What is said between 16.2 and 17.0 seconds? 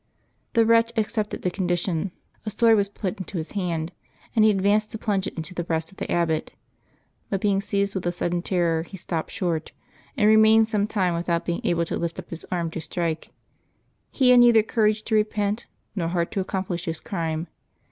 to accomplish his